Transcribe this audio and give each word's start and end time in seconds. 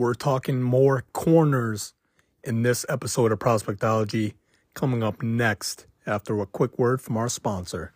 we're 0.00 0.14
talking 0.14 0.62
more 0.62 1.04
corners 1.12 1.92
in 2.42 2.62
this 2.62 2.86
episode 2.88 3.30
of 3.32 3.38
Prospectology 3.38 4.32
coming 4.72 5.02
up 5.02 5.22
next 5.22 5.84
after 6.06 6.40
a 6.40 6.46
quick 6.46 6.78
word 6.78 7.02
from 7.02 7.18
our 7.18 7.28
sponsor. 7.28 7.92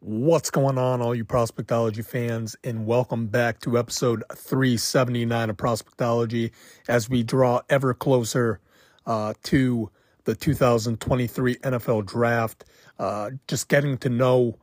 What's 0.00 0.50
going 0.50 0.76
on, 0.76 1.00
all 1.00 1.14
you 1.14 1.24
Prospectology 1.24 2.04
fans, 2.04 2.56
and 2.64 2.84
welcome 2.84 3.28
back 3.28 3.60
to 3.60 3.78
episode 3.78 4.24
379 4.34 5.50
of 5.50 5.56
Prospectology 5.56 6.50
as 6.88 7.08
we 7.08 7.22
draw 7.22 7.60
ever 7.70 7.94
closer 7.94 8.58
uh, 9.06 9.34
to 9.44 9.88
the 10.24 10.34
2023 10.34 11.54
NFL 11.58 12.06
Draft. 12.06 12.64
Uh, 12.98 13.30
just 13.46 13.68
getting 13.68 13.98
to 13.98 14.08
know 14.08 14.58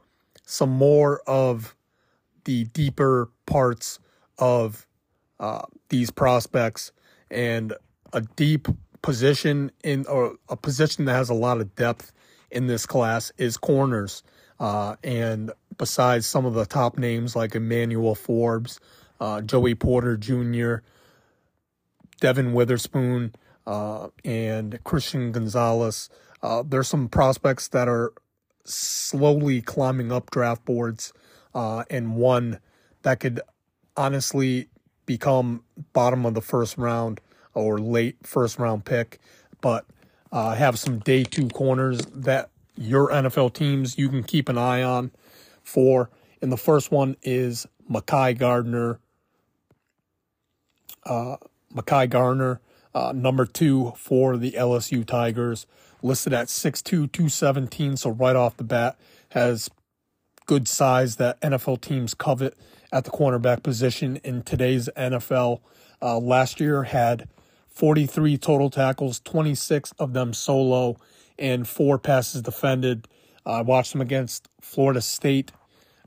some 0.46 0.72
more 0.72 1.22
of 1.26 1.77
the 2.44 2.66
deeper 2.66 3.32
parts 3.46 3.99
of 4.38 4.85
uh, 5.41 5.63
these 5.90 6.12
prospects 6.12 6.94
and 7.30 7.73
a 8.13 8.22
deep 8.22 8.68
position 9.02 9.72
in 9.84 10.05
or 10.05 10.36
a 10.48 10.55
position 10.55 11.05
that 11.05 11.13
has 11.13 11.30
a 11.30 11.34
lot 11.34 11.59
of 11.59 11.76
depth 11.76 12.13
in 12.52 12.68
this 12.68 12.86
class 12.86 13.32
is 13.38 13.58
corners. 13.58 14.23
Uh, 14.59 14.96
and 15.04 15.52
besides 15.77 16.27
some 16.27 16.46
of 16.46 16.54
the 16.54 16.66
top 16.66 16.98
names 16.98 17.35
like 17.35 17.55
Emmanuel 17.55 18.13
Forbes, 18.13 18.80
uh, 19.20 19.41
Joey 19.41 19.73
Porter 19.73 20.16
Jr., 20.16 20.76
Devon 22.20 22.54
Witherspoon, 22.54 23.34
uh, 23.66 24.10
and 24.23 24.80
Christian 24.84 25.32
Gonzalez, 25.32 26.10
uh, 26.44 26.63
there's 26.68 26.88
some 26.88 27.08
prospects 27.08 27.68
that 27.70 27.88
are 27.88 28.13
slowly 28.63 29.62
climbing 29.62 30.12
up 30.12 30.29
draft 30.29 30.63
boards, 30.66 31.13
uh, 31.55 31.84
and 31.90 32.16
one 32.16 32.60
that 33.01 33.20
could 33.20 33.41
honestly 33.98 34.70
become 35.05 35.63
bottom 35.94 36.26
of 36.26 36.34
the 36.34 36.41
first 36.41 36.77
round 36.77 37.21
or 37.54 37.80
late 37.80 38.16
first 38.24 38.60
round 38.60 38.85
pick, 38.85 39.20
but 39.62 39.85
uh, 40.32 40.55
have 40.55 40.80
some 40.80 40.99
day 40.99 41.24
two 41.24 41.49
corners 41.49 41.99
that 42.07 42.49
your 42.77 43.10
NFL 43.10 43.54
teams 43.54 43.98
you 43.98 44.10
can 44.10 44.24
keep 44.24 44.49
an 44.49 44.57
eye 44.57 44.82
on 44.82 45.12
for. 45.63 46.10
And 46.41 46.52
the 46.52 46.57
first 46.57 46.91
one 46.91 47.18
is 47.22 47.68
Mekhi 47.90 48.38
Gardner. 48.38 48.99
Uh, 51.04 51.38
Mekhi 51.74 52.10
Garner, 52.10 52.62
uh, 52.94 53.12
number 53.13 53.46
two 53.46 53.94
for 53.98 54.38
the 54.38 54.52
LSU 54.52 55.05
Tigers, 55.05 55.66
listed 56.02 56.34
at 56.34 56.48
6'2, 56.48 56.84
217. 56.84 57.98
So 57.98 58.10
right 58.12 58.35
off 58.35 58.57
the 58.57 58.63
bat, 58.63 58.98
has 59.29 59.70
good 60.46 60.68
size 60.68 61.16
that 61.16 61.40
NFL 61.41 61.82
teams 61.82 62.13
covet 62.13 62.57
at 62.92 63.06
the 63.06 63.12
cornerback 63.12 63.64
position 63.64 64.18
in 64.18 64.44
today's 64.44 64.90
NFL. 64.97 65.62
Uh, 66.02 66.18
last 66.20 66.59
year 66.59 66.84
had 66.84 67.28
43 67.68 68.38
total 68.38 68.70
tackles, 68.70 69.20
26 69.22 69.94
of 70.00 70.14
them 70.14 70.34
solo, 70.34 70.97
and 71.40 71.68
four 71.68 71.97
passes 71.97 72.42
defended. 72.42 73.08
I 73.46 73.59
uh, 73.59 73.64
watched 73.64 73.96
him 73.96 74.02
against 74.02 74.47
Florida 74.59 75.02
State, 75.02 75.52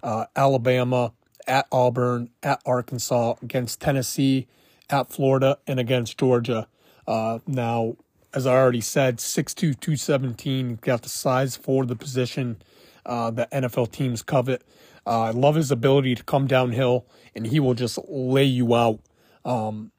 uh, 0.03 0.27
Alabama, 0.37 1.12
at 1.47 1.67
Auburn, 1.73 2.31
at 2.43 2.61
Arkansas, 2.65 3.35
against 3.43 3.81
Tennessee, 3.81 4.47
at 4.91 5.11
Florida, 5.11 5.59
and 5.67 5.81
against 5.81 6.19
Georgia. 6.19 6.69
Uh, 7.07 7.41
now, 7.47 7.97
as 8.33 8.47
I 8.47 8.53
already 8.53 8.81
said, 8.81 9.19
6'2", 9.19 9.79
217, 9.79 10.79
got 10.81 11.03
the 11.03 11.09
size 11.09 11.57
for 11.57 11.85
the 11.85 11.97
position 11.97 12.62
uh, 13.07 13.31
that 13.33 13.51
NFL 13.51 13.91
teams 13.93 14.23
covet. 14.23 14.62
Uh, 15.06 15.22
I 15.22 15.30
love 15.30 15.55
his 15.55 15.70
ability 15.70 16.14
to 16.14 16.24
come 16.24 16.47
downhill, 16.47 17.06
and 17.34 17.47
he 17.47 17.60
will 17.60 17.75
just 17.75 17.98
lay 18.09 18.44
you 18.44 18.75
out. 18.75 19.00
Um, 19.44 19.92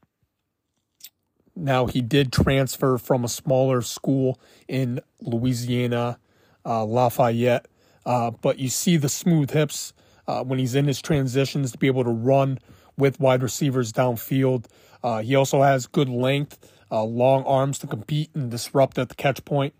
now, 1.54 1.86
he 1.86 2.02
did 2.02 2.32
transfer 2.32 2.98
from 2.98 3.24
a 3.24 3.28
smaller 3.28 3.80
school 3.82 4.38
in 4.68 5.00
Louisiana, 5.20 6.18
uh, 6.64 6.84
Lafayette, 6.84 7.66
uh, 8.04 8.30
but 8.30 8.58
you 8.58 8.68
see 8.68 8.96
the 8.96 9.08
smooth 9.08 9.50
hips 9.50 9.92
uh, 10.26 10.42
when 10.42 10.58
he's 10.58 10.74
in 10.74 10.86
his 10.86 11.00
transitions 11.00 11.72
to 11.72 11.78
be 11.78 11.86
able 11.86 12.04
to 12.04 12.10
run 12.10 12.58
with 12.98 13.20
wide 13.20 13.42
receivers 13.42 13.92
downfield. 13.92 14.66
Uh, 15.02 15.22
he 15.22 15.34
also 15.34 15.62
has 15.62 15.86
good 15.86 16.08
length, 16.08 16.58
uh, 16.90 17.02
long 17.02 17.44
arms 17.44 17.78
to 17.78 17.86
compete 17.86 18.30
and 18.34 18.50
disrupt 18.50 18.98
at 18.98 19.08
the 19.08 19.14
catch 19.14 19.44
point. 19.44 19.74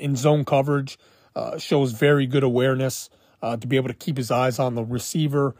In 0.00 0.16
zone 0.16 0.44
coverage, 0.44 0.98
shows 1.58 1.92
very 1.92 2.26
good 2.26 2.42
awareness 2.42 3.08
to 3.42 3.66
be 3.66 3.76
able 3.76 3.88
to 3.88 3.94
keep 3.94 4.16
his 4.16 4.30
eyes 4.30 4.58
on 4.58 4.74
the 4.74 4.84
receiver 4.84 5.54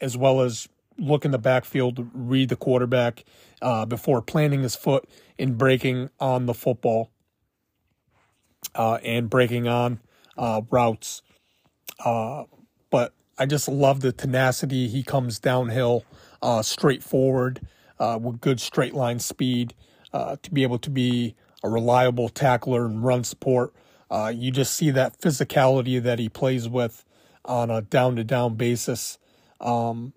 as 0.00 0.16
well 0.16 0.40
as 0.40 0.68
look 0.98 1.24
in 1.24 1.30
the 1.30 1.38
backfield, 1.38 2.08
read 2.12 2.48
the 2.48 2.56
quarterback 2.56 3.24
uh, 3.60 3.84
before 3.86 4.22
planting 4.22 4.62
his 4.62 4.76
foot 4.76 5.08
and 5.38 5.56
breaking 5.56 6.10
on 6.20 6.46
the 6.46 6.54
football 6.54 7.10
uh, 8.74 8.98
and 9.04 9.30
breaking 9.30 9.68
on 9.68 10.00
uh, 10.36 10.62
routes. 10.70 11.22
Uh, 12.04 12.44
but 12.90 13.14
I 13.38 13.46
just 13.46 13.68
love 13.68 14.00
the 14.00 14.12
tenacity. 14.12 14.88
He 14.88 15.02
comes 15.02 15.38
downhill, 15.38 16.04
uh, 16.40 16.62
straightforward, 16.62 17.60
uh, 17.98 18.18
with 18.20 18.40
good 18.40 18.60
straight 18.60 18.94
line 18.94 19.18
speed 19.18 19.74
to 20.12 20.50
be 20.52 20.62
able 20.62 20.78
to 20.78 20.90
be 20.90 21.34
a 21.64 21.70
reliable 21.70 22.28
tackler 22.28 22.84
and 22.84 23.02
run 23.02 23.24
support. 23.24 23.72
you 24.34 24.50
just 24.50 24.74
see 24.74 24.90
that 24.90 25.18
physicality 25.20 26.02
that 26.02 26.18
he 26.18 26.28
plays 26.28 26.68
with 26.68 27.04
on 27.44 27.70
a 27.70 27.82
down 27.82 28.16
to 28.16 28.24
down 28.24 28.54
basis. 28.54 29.18
Um, 29.60 30.12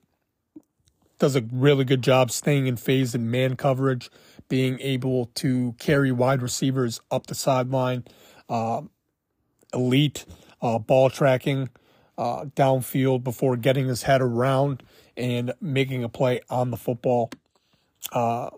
does 1.19 1.35
a 1.35 1.41
really 1.51 1.85
good 1.85 2.01
job 2.01 2.31
staying 2.31 2.67
in 2.67 2.75
phase 2.75 3.15
and 3.15 3.31
man 3.31 3.55
coverage, 3.55 4.09
being 4.49 4.79
able 4.81 5.27
to 5.35 5.73
carry 5.79 6.11
wide 6.11 6.41
receivers 6.41 6.99
up 7.09 7.27
the 7.27 7.35
sideline, 7.35 8.03
uh, 8.49 8.81
elite 9.73 10.25
uh, 10.61 10.77
ball 10.77 11.09
tracking 11.09 11.69
uh, 12.17 12.45
downfield 12.55 13.23
before 13.23 13.57
getting 13.57 13.87
his 13.87 14.03
head 14.03 14.21
around 14.21 14.83
and 15.17 15.53
making 15.61 16.03
a 16.03 16.09
play 16.09 16.41
on 16.49 16.71
the 16.71 16.77
football. 16.77 17.29
Uh, 18.11 18.49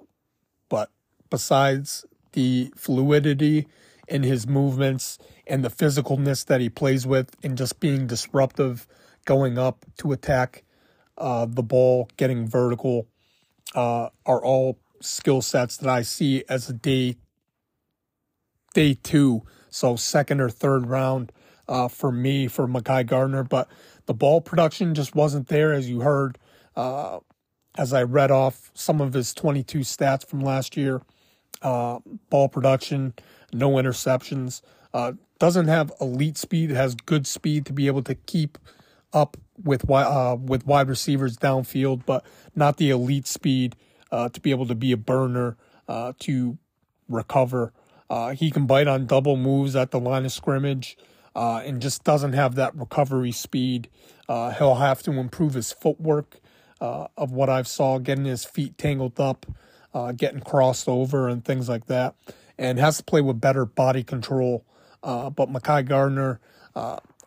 but 0.69 0.89
besides 1.29 2.05
the 2.33 2.71
fluidity 2.75 3.67
in 4.07 4.23
his 4.23 4.47
movements 4.47 5.17
and 5.49 5.63
the 5.63 5.69
physicalness 5.69 6.45
that 6.45 6.61
he 6.61 6.69
plays 6.69 7.05
with 7.07 7.35
and 7.43 7.57
just 7.57 7.79
being 7.79 8.07
disruptive 8.07 8.87
going 9.25 9.57
up 9.57 9.85
to 9.97 10.11
attack 10.11 10.63
uh, 11.17 11.45
the 11.49 11.63
ball, 11.63 12.09
getting 12.17 12.47
vertical, 12.47 13.07
uh, 13.75 14.09
are 14.25 14.43
all 14.43 14.79
skill 15.01 15.41
sets 15.41 15.77
that 15.77 15.89
I 15.89 16.01
see 16.01 16.43
as 16.49 16.69
a 16.69 16.73
day 16.73 17.17
day 18.73 18.93
two. 18.93 19.43
So 19.69 19.95
second 19.95 20.39
or 20.39 20.49
third 20.49 20.87
round 20.87 21.31
uh, 21.67 21.87
for 21.87 22.11
me 22.11 22.47
for 22.47 22.67
Mekhi 22.67 23.05
Gardner. 23.05 23.43
but 23.43 23.67
the 24.05 24.13
ball 24.13 24.39
production 24.39 24.95
just 24.95 25.15
wasn't 25.15 25.47
there, 25.47 25.73
as 25.73 25.89
you 25.89 26.01
heard. 26.01 26.37
Uh, 26.75 27.19
as 27.77 27.93
I 27.93 28.03
read 28.03 28.31
off 28.31 28.71
some 28.73 29.01
of 29.01 29.13
his 29.13 29.33
22 29.33 29.79
stats 29.79 30.25
from 30.25 30.39
last 30.39 30.77
year, 30.77 31.01
uh, 31.61 31.99
ball 32.29 32.47
production, 32.47 33.13
no 33.53 33.71
interceptions. 33.71 34.61
Doesn't 35.39 35.67
have 35.67 35.91
elite 36.01 36.37
speed, 36.37 36.71
has 36.71 36.95
good 36.95 37.27
speed 37.27 37.65
to 37.67 37.73
be 37.73 37.87
able 37.87 38.01
to 38.03 38.15
keep 38.15 38.57
up 39.13 39.37
with 39.63 39.89
uh, 39.89 40.37
with 40.39 40.65
wide 40.65 40.87
receivers 40.89 41.37
downfield, 41.37 42.05
but 42.05 42.25
not 42.55 42.77
the 42.77 42.89
elite 42.89 43.27
speed 43.27 43.75
uh, 44.11 44.29
to 44.29 44.39
be 44.39 44.51
able 44.51 44.67
to 44.67 44.75
be 44.75 44.91
a 44.91 44.97
burner 44.97 45.57
uh, 45.87 46.13
to 46.19 46.57
recover. 47.07 47.73
Uh, 48.09 48.29
he 48.31 48.49
can 48.49 48.65
bite 48.65 48.87
on 48.87 49.05
double 49.05 49.35
moves 49.35 49.75
at 49.75 49.91
the 49.91 49.99
line 49.99 50.25
of 50.25 50.31
scrimmage, 50.31 50.97
uh, 51.35 51.61
and 51.65 51.81
just 51.81 52.03
doesn't 52.03 52.33
have 52.33 52.55
that 52.55 52.75
recovery 52.75 53.31
speed. 53.31 53.89
Uh, 54.29 54.51
he'll 54.51 54.75
have 54.75 55.03
to 55.03 55.11
improve 55.11 55.53
his 55.53 55.71
footwork. 55.71 56.39
of 56.79 57.31
what 57.31 57.49
I've 57.49 57.67
saw, 57.67 57.97
getting 57.97 58.25
his 58.25 58.45
feet 58.45 58.77
tangled 58.77 59.19
up, 59.19 59.45
getting 60.15 60.39
crossed 60.39 60.87
over, 60.87 61.27
and 61.27 61.43
things 61.43 61.67
like 61.67 61.87
that, 61.87 62.15
and 62.57 62.79
has 62.79 62.97
to 62.97 63.03
play 63.03 63.21
with 63.21 63.41
better 63.41 63.65
body 63.65 64.03
control. 64.03 64.63
But 65.07 65.49
Mekhi 65.49 65.87
Garner 65.87 66.39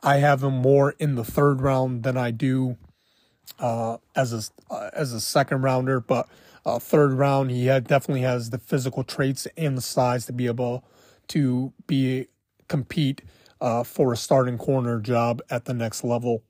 I 0.03 0.17
have 0.17 0.43
him 0.43 0.55
more 0.55 0.95
in 0.99 1.15
the 1.15 1.25
third 1.25 1.61
round 1.61 2.03
than 2.03 2.17
I 2.17 2.31
do 2.31 2.77
uh, 3.59 3.99
as 4.17 4.33
a 4.33 4.73
uh, 4.75 4.91
as 4.95 5.13
a 5.13 5.21
second 5.21 5.63
rounder. 5.63 6.01
But 6.01 6.29
uh, 6.65 6.79
third 6.79 7.13
round, 7.13 7.51
he 7.51 7.67
had, 7.67 7.87
definitely 7.87 8.23
has 8.23 8.51
the 8.51 8.59
physical 8.59 9.05
traits 9.05 9.47
and 9.57 9.77
the 9.77 9.83
size 9.83 10.27
to 10.27 10.33
be 10.33 10.47
able 10.47 10.85
to 11.29 11.73
be 11.87 12.27
compete 12.69 13.23
uh, 13.61 13.85
for 13.85 14.13
a 14.13 14.17
starting 14.17 14.59
corner 14.59 15.01
job 15.01 15.43
at 15.51 15.67
the 15.67 15.75
next 15.75 16.03
level 16.03 16.43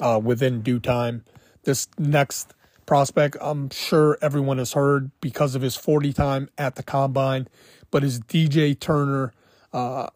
uh, 0.00 0.20
within 0.22 0.62
due 0.62 0.78
time. 0.78 1.24
This 1.64 1.88
next 1.98 2.54
prospect, 2.86 3.36
I'm 3.40 3.70
sure 3.70 4.18
everyone 4.22 4.58
has 4.58 4.72
heard 4.72 5.10
because 5.20 5.54
of 5.54 5.62
his 5.62 5.76
40 5.76 6.12
time 6.12 6.48
at 6.56 6.76
the 6.76 6.82
combine, 6.82 7.48
but 7.90 8.04
is 8.04 8.20
DJ 8.20 8.78
Turner. 8.78 9.32
Uh, 9.72 10.08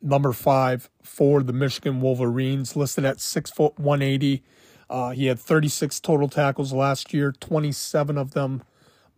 number 0.00 0.32
five 0.32 0.88
for 1.02 1.42
the 1.42 1.52
Michigan 1.52 2.00
Wolverines, 2.00 2.76
listed 2.76 3.04
at 3.04 3.20
six 3.20 3.50
foot 3.50 3.78
180. 3.78 4.42
Uh, 4.90 5.10
he 5.10 5.26
had 5.26 5.38
36 5.38 6.00
total 6.00 6.28
tackles 6.28 6.72
last 6.72 7.12
year, 7.12 7.32
27 7.32 8.16
of 8.16 8.32
them 8.32 8.62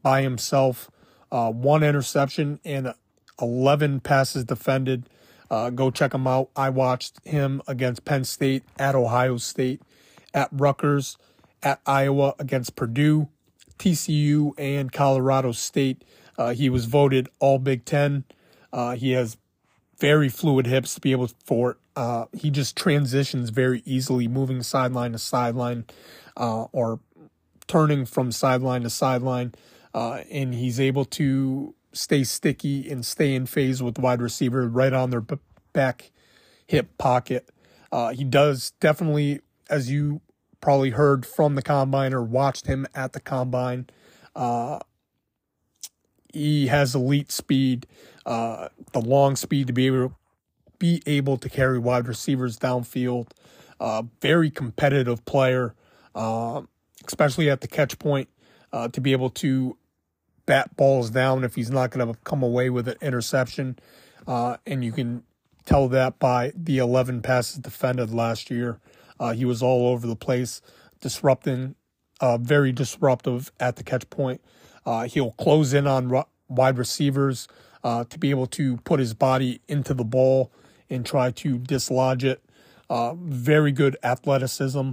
by 0.03 0.23
himself, 0.23 0.91
uh, 1.31 1.51
one 1.51 1.83
interception 1.83 2.59
and 2.65 2.93
11 3.41 4.01
passes 4.01 4.45
defended. 4.45 5.09
Uh, 5.51 5.71
go 5.71 5.91
check 5.91 6.15
him 6.15 6.27
out. 6.27 6.51
I 6.57 6.71
watched 6.71 7.25
him 7.27 7.61
against 7.67 8.05
Penn 8.05 8.25
State, 8.25 8.63
at 8.79 8.95
Ohio 8.95 9.37
State, 9.37 9.83
at 10.33 10.49
Rutgers, 10.53 11.17
at 11.63 11.81
Iowa, 11.87 12.35
against 12.39 12.77
Purdue, 12.77 13.29
TCU, 13.79 14.53
and 14.59 14.93
Colorado 14.93 15.53
State. 15.53 16.05
Uh, 16.39 16.51
he 16.51 16.71
was 16.71 16.87
voted 16.87 17.29
All 17.41 17.59
Big 17.59 17.85
Ten. 17.85 18.25
Uh, 18.73 18.95
he 18.95 19.13
has 19.13 19.37
very 20.01 20.29
fluid 20.29 20.67
hips 20.67 20.95
to 20.95 21.01
be 21.01 21.13
able 21.13 21.29
to 21.29 21.35
for. 21.45 21.77
Uh, 21.95 22.25
he 22.33 22.51
just 22.51 22.77
transitions 22.77 23.51
very 23.51 23.83
easily, 23.85 24.27
moving 24.27 24.63
sideline 24.63 25.13
to 25.13 25.19
sideline, 25.19 25.85
uh, 26.37 26.65
or 26.73 27.01
turning 27.67 28.07
from 28.07 28.33
sideline 28.33 28.83
to 28.83 28.91
sideline, 28.91 29.55
uh, 29.95 30.23
and 30.31 30.55
he's 30.55 30.81
able 30.81 31.05
to 31.05 31.75
stay 31.93 32.25
sticky 32.25 32.91
and 32.91 33.05
stay 33.05 33.35
in 33.35 33.47
phase 33.47 33.83
with 33.83 33.99
wide 33.99 34.23
receiver 34.23 34.67
right 34.69 34.93
on 34.93 35.11
their 35.11 35.25
back 35.73 36.11
hip 36.67 36.97
pocket. 36.99 37.49
Uh, 37.93 38.11
he 38.11 38.25
does 38.25 38.73
definitely, 38.81 39.41
as 39.69 39.91
you 39.91 40.21
probably 40.61 40.91
heard 40.91 41.27
from 41.27 41.55
the 41.55 41.63
combine 41.63 42.15
or 42.15 42.23
watched 42.23 42.67
him 42.67 42.87
at 42.95 43.13
the 43.13 43.21
combine, 43.21 43.89
uh, 44.37 44.79
he 46.33 46.69
has 46.69 46.95
elite 46.95 47.33
speed, 47.33 47.87
uh, 48.27 48.69
the 48.93 49.01
long 49.01 49.37
speed 49.37 49.67
to 49.67 49.73
be 49.73 49.87
able 49.87 50.17
be 50.79 51.03
able 51.07 51.37
to 51.37 51.49
carry 51.49 51.79
wide 51.79 52.09
receivers 52.09 52.59
downfield. 52.59 53.29
Uh, 53.79 54.03
very 54.21 54.51
competitive 54.51 55.25
player, 55.25 55.75
uh, 56.15 56.63
especially 57.07 57.49
at 57.51 57.61
the 57.61 57.69
catch 57.69 57.99
point, 57.99 58.29
uh, 58.73 58.89
to 58.89 59.01
be 59.01 59.13
able 59.13 59.31
to 59.31 59.77
bat 60.47 60.75
balls 60.77 61.11
down 61.11 61.45
if 61.45 61.55
he's 61.55 61.71
not 61.71 61.91
going 61.91 62.07
to 62.07 62.19
come 62.25 62.43
away 62.43 62.71
with 62.71 62.89
an 62.89 62.97
interception. 63.01 63.79
Uh, 64.27 64.57
and 64.67 64.85
you 64.85 64.93
can 64.93 65.23
tell 65.65 65.89
that 65.89 66.19
by 66.19 66.53
the 66.57 66.79
11 66.79 67.23
passes 67.23 67.59
defended 67.59 68.13
last 68.13 68.51
year. 68.51 68.81
Uh, 69.19 69.33
he 69.33 69.45
was 69.45 69.63
all 69.63 69.87
over 69.89 70.07
the 70.07 70.17
place, 70.17 70.61
disrupting, 71.01 71.75
uh, 72.21 72.39
very 72.39 72.73
disruptive 72.73 73.53
at 73.61 73.77
the 73.77 73.85
catch 73.85 74.09
point. 74.11 74.41
Uh, 74.85 75.05
he'll 75.05 75.33
close 75.33 75.75
in 75.75 75.87
on 75.87 76.09
ru- 76.09 76.25
wide 76.49 76.79
receivers 76.79 77.47
uh, 77.83 78.05
to 78.05 78.19
be 78.19 78.31
able 78.31 78.47
to 78.47 78.77
put 78.79 79.01
his 79.01 79.15
body 79.15 79.61
into 79.69 79.95
the 79.95 80.05
ball 80.05 80.53
and 80.89 81.07
try 81.07 81.31
to 81.31 81.59
dislodge 81.59 82.25
it. 82.25 82.43
Uh, 82.89 83.15
very 83.15 83.73
good 83.73 83.97
athleticism 84.03 84.93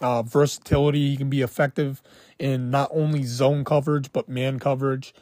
uh, 0.00 0.22
versatility. 0.22 1.10
He 1.10 1.16
can 1.16 1.28
be 1.28 1.42
effective 1.42 2.00
in 2.38 2.70
not 2.70 2.90
only 2.92 3.24
zone 3.24 3.64
coverage 3.64 4.12
but 4.12 4.28
man 4.28 4.58
coverage. 4.58 5.12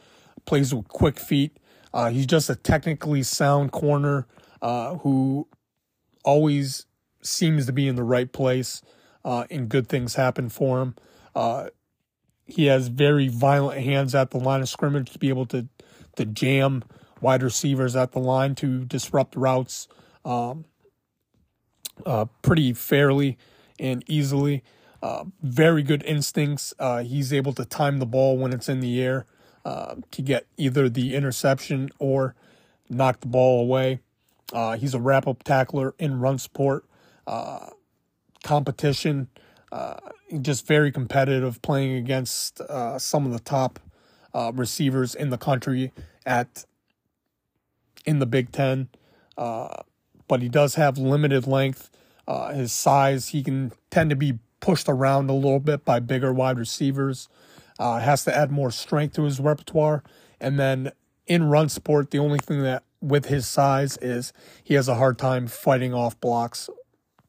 Plays 0.45 0.73
with 0.73 0.87
quick 0.87 1.19
feet. 1.19 1.57
Uh, 1.93 2.09
he's 2.09 2.27
just 2.27 2.49
a 2.49 2.55
technically 2.55 3.23
sound 3.23 3.71
corner 3.71 4.27
uh, 4.61 4.95
who 4.97 5.47
always 6.23 6.85
seems 7.21 7.65
to 7.65 7.73
be 7.73 7.87
in 7.87 7.95
the 7.95 8.03
right 8.03 8.31
place 8.31 8.81
uh, 9.25 9.45
and 9.49 9.67
good 9.67 9.87
things 9.89 10.15
happen 10.15 10.49
for 10.49 10.81
him. 10.81 10.95
He 12.49 12.65
has 12.65 12.87
very 12.87 13.27
violent 13.27 13.83
hands 13.83 14.15
at 14.15 14.31
the 14.31 14.39
line 14.39 14.61
of 14.61 14.69
scrimmage 14.69 15.11
to 15.11 15.19
be 15.19 15.29
able 15.29 15.45
to 15.47 15.67
to 16.19 16.25
jam 16.25 16.83
wide 17.21 17.41
receivers 17.41 17.95
at 17.95 18.11
the 18.11 18.19
line 18.19 18.55
to 18.55 18.83
disrupt 18.83 19.35
routes 19.37 19.87
um, 20.25 20.65
uh, 22.05 22.25
pretty 22.41 22.73
fairly 22.73 23.37
and 23.79 24.03
easily. 24.07 24.61
Uh, 25.01 25.23
very 25.41 25.81
good 25.81 26.03
instincts. 26.03 26.73
Uh, 26.77 27.03
he's 27.03 27.31
able 27.31 27.53
to 27.53 27.63
time 27.63 27.99
the 27.99 28.05
ball 28.05 28.37
when 28.37 28.51
it's 28.51 28.67
in 28.67 28.81
the 28.81 29.01
air 29.01 29.25
uh, 29.63 29.95
to 30.11 30.21
get 30.21 30.45
either 30.57 30.89
the 30.89 31.15
interception 31.15 31.89
or 31.99 32.35
knock 32.89 33.21
the 33.21 33.27
ball 33.27 33.61
away. 33.61 34.01
Uh, 34.51 34.75
he's 34.75 34.93
a 34.93 34.99
wrap 34.99 35.25
up 35.25 35.41
tackler 35.43 35.95
in 35.99 36.19
run 36.19 36.37
support. 36.37 36.83
Uh, 37.25 37.67
competition, 38.43 39.29
just 40.41 40.67
very 40.67 40.91
competitive, 40.91 41.61
playing 41.61 41.93
against 41.93 42.61
some 42.97 43.25
of 43.25 43.31
the 43.31 43.39
top 43.39 43.79
receivers 44.53 45.15
in 45.15 45.29
the 45.29 45.37
country 45.37 45.91
at 46.25 46.65
in 48.05 48.19
the 48.19 48.25
Big 48.25 48.51
Ten. 48.51 48.89
but 49.35 50.41
he 50.41 50.49
does 50.49 50.75
have 50.75 50.97
limited 50.97 51.47
length 51.47 51.89
uh, 52.29 52.53
his 52.53 52.71
size, 52.71 53.29
he 53.29 53.41
can 53.41 53.71
tend 53.89 54.11
to 54.11 54.15
be 54.15 54.37
pushed 54.59 54.87
around 54.87 55.31
a 55.31 55.33
little 55.33 55.59
bit 55.59 55.83
by 55.83 55.99
bigger 55.99 56.31
wide 56.31 56.59
receivers. 56.59 57.27
Uh, 57.79 57.97
has 57.99 58.23
to 58.25 58.35
add 58.35 58.51
more 58.51 58.69
strength 58.69 59.15
to 59.15 59.23
his 59.23 59.39
repertoire. 59.39 60.03
And 60.39 60.59
then 60.59 60.91
in 61.25 61.45
run 61.45 61.69
support, 61.69 62.11
the 62.11 62.19
only 62.19 62.37
thing 62.37 62.61
that 62.61 62.83
with 63.01 63.25
his 63.25 63.47
size 63.47 63.97
is 63.97 64.31
he 64.63 64.75
has 64.75 64.87
a 64.87 64.95
hard 64.95 65.17
time 65.17 65.47
fighting 65.47 65.93
off 65.93 66.19
blocks. 66.19 66.69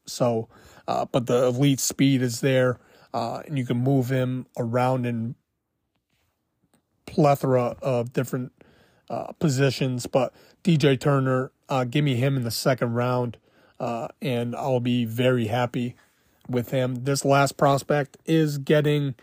So, 0.05 0.49
uh, 0.87 1.05
but 1.05 1.25
the 1.25 1.47
elite 1.47 1.79
speed 1.79 2.21
is 2.21 2.41
there, 2.41 2.77
uh, 3.13 3.41
and 3.47 3.57
you 3.57 3.65
can 3.65 3.77
move 3.77 4.09
him 4.09 4.45
around 4.57 5.05
in 5.05 5.35
plethora 7.11 7.75
of 7.81 8.13
different 8.13 8.51
uh, 9.09 9.33
positions. 9.33 10.07
But 10.07 10.33
DJ 10.63 10.99
Turner, 10.99 11.51
uh, 11.69 11.83
give 11.83 12.03
me 12.03 12.15
him 12.15 12.37
in 12.37 12.43
the 12.43 12.51
second 12.51 12.93
round 12.93 13.37
uh, 13.81 14.07
and 14.21 14.55
I'll 14.55 14.79
be 14.79 15.05
very 15.05 15.47
happy 15.47 15.95
with 16.47 16.69
him. 16.69 17.03
This 17.03 17.25
last 17.25 17.57
prospect 17.57 18.15
is 18.27 18.59
getting 18.59 19.15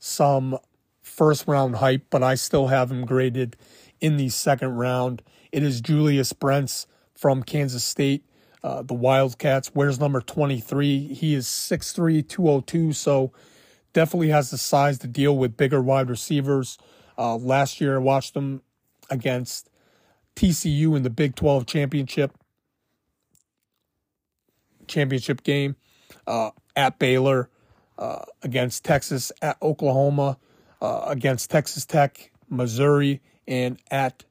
some 0.00 0.58
first 1.00 1.46
round 1.46 1.76
hype, 1.76 2.06
but 2.10 2.20
I 2.20 2.34
still 2.34 2.66
have 2.66 2.90
him 2.90 3.06
graded 3.06 3.56
in 4.00 4.16
the 4.16 4.28
second 4.28 4.74
round. 4.74 5.22
It 5.52 5.62
is 5.62 5.80
Julius 5.80 6.32
Brents 6.32 6.88
from 7.14 7.44
Kansas 7.44 7.84
State, 7.84 8.24
uh, 8.64 8.82
the 8.82 8.94
Wildcats. 8.94 9.70
Where's 9.74 10.00
number 10.00 10.20
23. 10.20 11.14
He 11.14 11.34
is 11.34 11.46
6'3, 11.46 12.26
202, 12.26 12.92
so 12.92 13.32
definitely 13.92 14.30
has 14.30 14.50
the 14.50 14.58
size 14.58 14.98
to 14.98 15.06
deal 15.06 15.36
with 15.36 15.56
bigger 15.56 15.80
wide 15.80 16.10
receivers. 16.10 16.78
Uh, 17.20 17.36
last 17.36 17.82
year, 17.82 17.96
I 17.96 17.98
watched 17.98 18.32
them 18.32 18.62
against 19.10 19.68
TCU 20.36 20.96
in 20.96 21.02
the 21.02 21.10
Big 21.10 21.36
12 21.36 21.66
championship 21.66 22.32
championship 24.86 25.42
game 25.42 25.76
uh, 26.26 26.50
at 26.74 26.98
Baylor, 26.98 27.50
uh, 27.98 28.24
against 28.42 28.84
Texas, 28.84 29.30
at 29.42 29.58
Oklahoma, 29.60 30.38
uh, 30.80 31.04
against 31.06 31.50
Texas 31.50 31.84
Tech, 31.84 32.32
Missouri, 32.48 33.20
and 33.46 33.78
at 33.90 34.24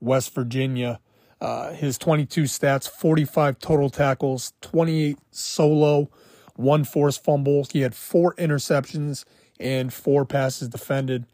West 0.00 0.32
Virginia. 0.32 1.00
Uh, 1.40 1.72
his 1.72 1.98
22 1.98 2.44
stats 2.44 2.88
45 2.88 3.58
total 3.58 3.90
tackles, 3.90 4.52
28 4.62 5.18
solo, 5.32 6.08
one 6.54 6.84
forced 6.84 7.24
fumble. 7.24 7.66
He 7.70 7.80
had 7.80 7.94
four 7.94 8.34
interceptions 8.36 9.24
and 9.58 9.92
four 9.92 10.24
passes 10.24 10.68
defended. 10.68 11.26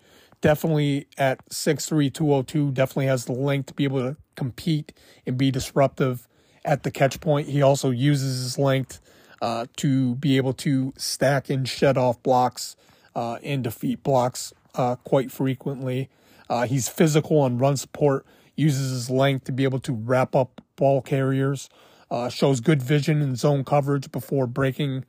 Definitely 0.42 1.06
at 1.16 1.48
6'3, 1.50 2.12
202, 2.12 2.72
definitely 2.72 3.06
has 3.06 3.24
the 3.24 3.32
length 3.32 3.66
to 3.66 3.74
be 3.74 3.84
able 3.84 4.00
to 4.00 4.16
compete 4.34 4.92
and 5.24 5.38
be 5.38 5.52
disruptive 5.52 6.28
at 6.64 6.82
the 6.82 6.90
catch 6.90 7.20
point. 7.20 7.48
He 7.48 7.62
also 7.62 7.90
uses 7.90 8.42
his 8.42 8.58
length 8.58 9.00
uh, 9.40 9.66
to 9.76 10.16
be 10.16 10.36
able 10.36 10.52
to 10.54 10.92
stack 10.96 11.48
and 11.48 11.68
shed 11.68 11.96
off 11.96 12.20
blocks 12.24 12.76
uh, 13.14 13.38
and 13.44 13.62
defeat 13.62 14.02
blocks 14.02 14.52
uh, 14.74 14.96
quite 14.96 15.30
frequently. 15.30 16.10
Uh, 16.50 16.66
he's 16.66 16.88
physical 16.88 17.40
on 17.40 17.58
run 17.58 17.76
support, 17.76 18.26
uses 18.56 18.90
his 18.90 19.10
length 19.10 19.44
to 19.44 19.52
be 19.52 19.62
able 19.62 19.80
to 19.80 19.92
wrap 19.92 20.34
up 20.34 20.60
ball 20.74 21.00
carriers, 21.00 21.70
uh, 22.10 22.28
shows 22.28 22.60
good 22.60 22.82
vision 22.82 23.22
and 23.22 23.38
zone 23.38 23.62
coverage 23.62 24.10
before 24.10 24.48
breaking 24.48 25.04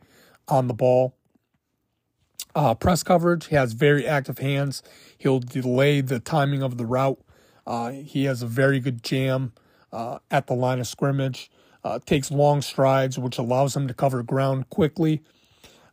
on 0.48 0.68
the 0.68 0.74
ball. 0.76 1.16
Uh, 2.56 2.76
press 2.76 3.02
coverage, 3.02 3.48
he 3.48 3.56
has 3.56 3.74
very 3.74 4.06
active 4.06 4.38
hands. 4.38 4.84
He'll 5.18 5.40
delay 5.40 6.02
the 6.02 6.20
timing 6.20 6.62
of 6.62 6.78
the 6.78 6.86
route. 6.86 7.20
Uh, 7.66 7.92
he 7.92 8.26
has 8.26 8.42
a 8.44 8.48
very 8.48 8.80
good 8.80 9.04
jam 9.04 9.54
uh, 9.92 10.20
at 10.30 10.48
the 10.48 10.54
line 10.54 10.80
of 10.80 10.88
scrimmage. 10.88 11.50
Uh, 11.84 12.00
takes 12.06 12.32
long 12.32 12.62
strides, 12.62 13.18
which 13.18 13.38
allows 13.38 13.76
him 13.76 13.88
to 13.88 13.94
cover 13.94 14.24
ground 14.24 14.70
quickly. 14.70 15.22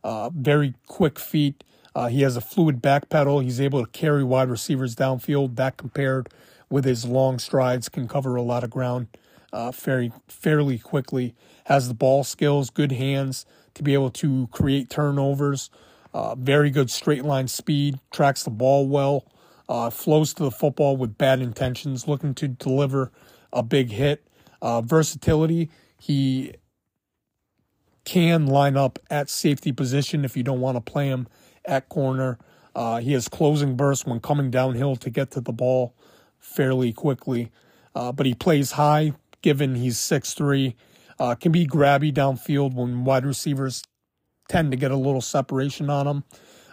Uh, 0.03 0.29
very 0.29 0.73
quick 0.87 1.19
feet. 1.19 1.63
Uh, 1.93 2.07
he 2.07 2.21
has 2.21 2.37
a 2.37 2.41
fluid 2.41 2.81
back 2.81 3.09
pedal. 3.09 3.39
He's 3.39 3.59
able 3.59 3.83
to 3.83 3.91
carry 3.91 4.23
wide 4.23 4.49
receivers 4.49 4.95
downfield. 4.95 5.55
That 5.57 5.77
compared 5.77 6.29
with 6.69 6.85
his 6.85 7.05
long 7.05 7.39
strides 7.39 7.89
can 7.89 8.07
cover 8.07 8.35
a 8.35 8.41
lot 8.41 8.63
of 8.63 8.69
ground 8.69 9.07
uh, 9.51 9.71
very 9.71 10.11
fairly 10.27 10.77
quickly. 10.77 11.35
Has 11.65 11.87
the 11.87 11.93
ball 11.93 12.23
skills, 12.23 12.69
good 12.69 12.93
hands 12.93 13.45
to 13.73 13.83
be 13.83 13.93
able 13.93 14.11
to 14.11 14.47
create 14.51 14.89
turnovers. 14.89 15.69
Uh, 16.13 16.35
very 16.35 16.69
good 16.69 16.89
straight 16.89 17.23
line 17.23 17.47
speed. 17.47 17.99
Tracks 18.11 18.43
the 18.43 18.49
ball 18.49 18.87
well. 18.87 19.25
flows 19.91 20.33
to 20.33 20.43
the 20.43 20.51
football 20.51 20.97
with 20.97 21.17
bad 21.17 21.41
intentions. 21.41 22.07
Looking 22.07 22.33
to 22.35 22.47
deliver 22.47 23.11
a 23.53 23.63
big 23.63 23.91
hit. 23.91 24.25
Uh, 24.61 24.81
versatility, 24.81 25.69
he 25.97 26.53
can 28.05 28.45
line 28.45 28.77
up 28.77 28.99
at 29.09 29.29
safety 29.29 29.71
position 29.71 30.23
if 30.23 30.37
you 30.37 30.43
don't 30.43 30.61
want 30.61 30.75
to 30.75 30.81
play 30.81 31.07
him 31.07 31.27
at 31.65 31.89
corner. 31.89 32.37
Uh, 32.75 32.99
he 32.99 33.13
has 33.13 33.27
closing 33.27 33.75
bursts 33.75 34.05
when 34.05 34.19
coming 34.19 34.49
downhill 34.51 34.95
to 34.95 35.09
get 35.09 35.31
to 35.31 35.41
the 35.41 35.51
ball 35.51 35.95
fairly 36.39 36.93
quickly. 36.93 37.51
Uh, 37.93 38.11
but 38.11 38.25
he 38.25 38.33
plays 38.33 38.71
high, 38.71 39.13
given 39.41 39.75
he's 39.75 39.97
6'3. 39.97 40.75
Uh, 41.19 41.35
can 41.35 41.51
be 41.51 41.67
grabby 41.67 42.11
downfield 42.11 42.73
when 42.73 43.03
wide 43.03 43.25
receivers 43.25 43.83
tend 44.51 44.71
to 44.71 44.77
get 44.77 44.91
a 44.91 44.97
little 44.97 45.21
separation 45.21 45.89
on 45.89 46.05
him. 46.05 46.23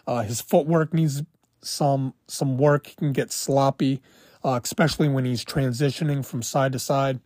Uh, 0.05 0.23
his 0.23 0.41
footwork 0.41 0.93
needs 0.93 1.23
some 1.63 2.13
some 2.27 2.59
work. 2.59 2.89
He 2.89 2.95
can 2.97 3.13
get 3.13 3.31
sloppy, 3.31 4.03
uh, 4.45 4.59
especially 4.63 5.09
when 5.09 5.25
he's 5.25 5.45
transitioning 5.45 6.27
from 6.27 6.43
side 6.43 6.73
to 6.73 6.81
side. 6.81 7.21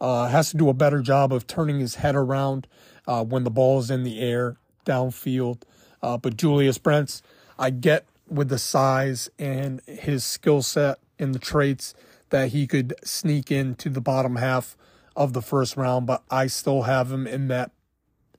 Uh, 0.00 0.28
has 0.28 0.50
to 0.50 0.56
do 0.56 0.68
a 0.68 0.74
better 0.74 1.02
job 1.02 1.32
of 1.32 1.46
turning 1.46 1.80
his 1.80 1.96
head 1.96 2.14
around 2.14 2.66
uh, 3.06 3.24
when 3.24 3.44
the 3.44 3.50
ball 3.50 3.80
is 3.80 3.90
in 3.90 4.04
the 4.04 4.20
air 4.20 4.56
downfield. 4.86 5.62
Uh, 6.02 6.16
but 6.16 6.36
Julius 6.36 6.78
Brents, 6.78 7.20
I 7.58 7.70
get 7.70 8.06
with 8.26 8.48
the 8.48 8.58
size 8.58 9.28
and 9.38 9.82
his 9.86 10.24
skill 10.24 10.62
set 10.62 10.98
and 11.18 11.34
the 11.34 11.38
traits 11.38 11.94
that 12.30 12.50
he 12.50 12.66
could 12.66 12.94
sneak 13.04 13.50
into 13.50 13.90
the 13.90 14.00
bottom 14.00 14.36
half 14.36 14.76
of 15.16 15.32
the 15.32 15.42
first 15.42 15.76
round, 15.76 16.06
but 16.06 16.22
I 16.30 16.46
still 16.46 16.82
have 16.82 17.10
him 17.12 17.26
in 17.26 17.48
that 17.48 17.72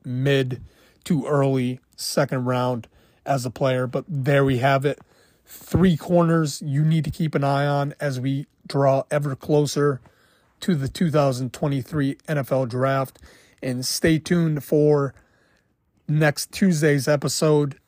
mid 0.03 0.61
to 1.05 1.25
early 1.25 1.79
second 1.95 2.45
round 2.45 2.87
as 3.25 3.45
a 3.45 3.49
player. 3.49 3.87
But 3.87 4.05
there 4.07 4.43
we 4.45 4.59
have 4.59 4.85
it. 4.85 4.99
Three 5.45 5.97
corners 5.97 6.61
you 6.61 6.83
need 6.83 7.03
to 7.05 7.11
keep 7.11 7.35
an 7.35 7.43
eye 7.43 7.65
on 7.65 7.93
as 7.99 8.19
we 8.19 8.47
draw 8.67 9.03
ever 9.11 9.35
closer 9.35 10.01
to 10.61 10.75
the 10.75 10.87
2023 10.87 12.15
NFL 12.27 12.69
draft. 12.69 13.19
And 13.61 13.85
stay 13.85 14.17
tuned 14.17 14.63
for 14.63 15.13
next 16.07 16.51
Tuesday's 16.51 17.07
episode 17.07 17.79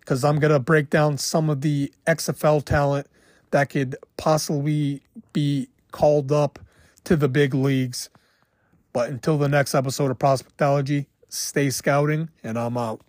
because 0.00 0.24
I'm 0.24 0.38
going 0.38 0.52
to 0.52 0.58
break 0.58 0.90
down 0.90 1.18
some 1.18 1.50
of 1.50 1.60
the 1.60 1.92
XFL 2.06 2.64
talent 2.64 3.06
that 3.50 3.70
could 3.70 3.96
possibly 4.16 5.02
be 5.32 5.68
called 5.92 6.32
up 6.32 6.58
to 7.04 7.16
the 7.16 7.28
big 7.28 7.54
leagues. 7.54 8.10
But 8.92 9.10
until 9.10 9.38
the 9.38 9.48
next 9.48 9.74
episode 9.74 10.10
of 10.10 10.18
Prospectology, 10.18 11.06
stay 11.28 11.70
scouting, 11.70 12.28
and 12.42 12.58
I'm 12.58 12.76
out. 12.76 13.00